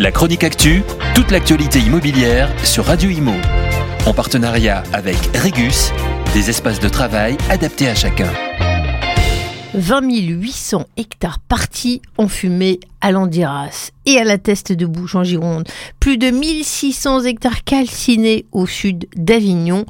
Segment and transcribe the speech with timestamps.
[0.00, 0.82] La chronique actu,
[1.14, 3.34] toute l'actualité immobilière sur Radio Imo.
[4.06, 5.92] En partenariat avec Regus,
[6.32, 8.32] des espaces de travail adaptés à chacun.
[9.74, 15.22] 20 800 hectares partis en fumée à Landiras et à la Teste de Bouche en
[15.22, 15.68] Gironde.
[16.00, 19.84] Plus de 1600 hectares calcinés au sud d'Avignon.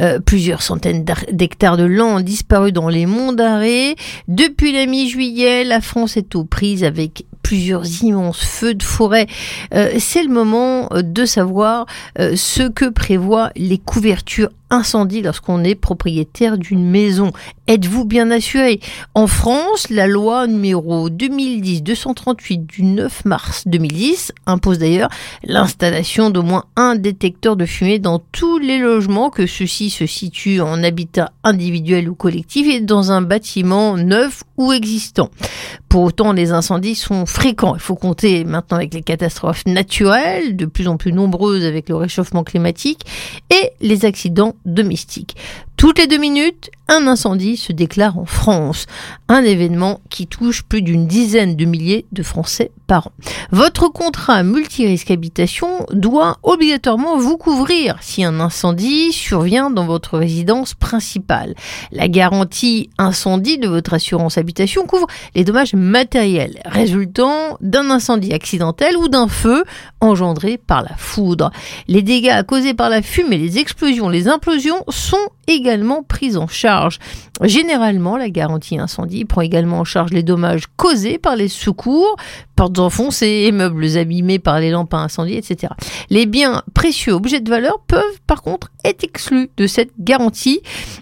[0.00, 3.94] Euh, plusieurs centaines d'hectares de land disparus dans les monts d'Arrée.
[4.26, 9.26] Depuis la mi-juillet, la France est aux prises avec plusieurs immenses feux de forêt.
[9.74, 11.84] Euh, c'est le moment de savoir
[12.20, 17.32] euh, ce que prévoient les couvertures incendie lorsqu'on est propriétaire d'une maison.
[17.66, 18.80] Êtes-vous bien assuré?
[19.14, 25.10] En France, la loi numéro 2010-238 du 9 mars 2010 impose d'ailleurs
[25.44, 30.60] l'installation d'au moins un détecteur de fumée dans tous les logements, que ceux-ci se situent
[30.60, 35.30] en habitat individuel ou collectif et dans un bâtiment neuf ou existant.
[35.88, 37.74] Pour autant, les incendies sont fréquents.
[37.74, 41.96] Il faut compter maintenant avec les catastrophes naturelles, de plus en plus nombreuses avec le
[41.96, 43.00] réchauffement climatique,
[43.50, 45.36] et les accidents domestiques.
[45.76, 48.86] Toutes les deux minutes, un incendie se déclare en France,
[49.28, 53.12] un événement qui touche plus d'une dizaine de milliers de Français par an.
[53.52, 60.74] Votre contrat multirisque habitation doit obligatoirement vous couvrir si un incendie survient dans votre résidence
[60.74, 61.54] principale.
[61.92, 68.96] La garantie incendie de votre assurance habitation couvre les dommages matériels résultant d'un incendie accidentel
[68.96, 69.62] ou d'un feu
[70.00, 71.52] engendré par la foudre.
[71.86, 76.79] Les dégâts causés par la fumée, les explosions, les implosions sont également prises en charge.
[77.42, 82.16] Généralement, la garantie incendie prend également en charge les dommages causés par les secours,
[82.56, 85.72] portes enfoncées, meubles abîmés par les lampes à incendie, etc.
[86.10, 90.60] Les biens précieux, objets de valeur, peuvent par contre être exclus de cette garantie.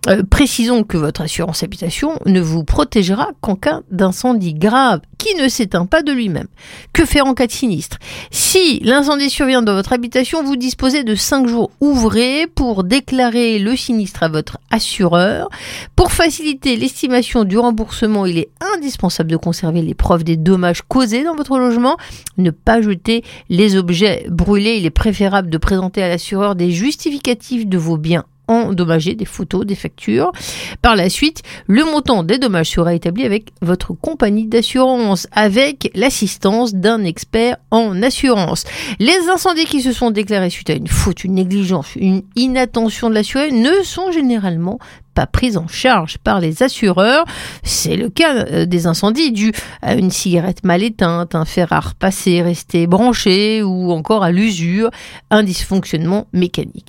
[0.09, 5.49] Euh, précisons que votre assurance habitation ne vous protégera qu'en cas d'incendie grave qui ne
[5.49, 6.47] s'éteint pas de lui-même.
[6.93, 7.99] Que faire en cas de sinistre?
[8.31, 13.77] Si l'incendie survient dans votre habitation, vous disposez de 5 jours ouvrés pour déclarer le
[13.77, 15.49] sinistre à votre assureur.
[15.97, 21.25] Pour faciliter l'estimation du remboursement, il est indispensable de conserver les preuves des dommages causés
[21.25, 21.97] dans votre logement.
[22.37, 24.77] Ne pas jeter les objets brûlés.
[24.77, 29.65] Il est préférable de présenter à l'assureur des justificatifs de vos biens endommagés, des photos,
[29.65, 30.33] des factures.
[30.83, 36.75] Par la suite, le montant des dommages sera établi avec votre compagnie d'assurance, avec l'assistance
[36.75, 38.65] d'un expert en assurance.
[38.99, 43.15] Les incendies qui se sont déclarés suite à une faute, une négligence, une inattention de
[43.15, 44.79] l'assuré ne sont généralement
[45.15, 47.25] pas pris en charge par les assureurs.
[47.65, 51.81] C'est le cas euh, des incendies dus à une cigarette mal éteinte, un fer à
[51.81, 54.91] repasser resté branché ou encore à l'usure,
[55.31, 56.89] un dysfonctionnement mécanique.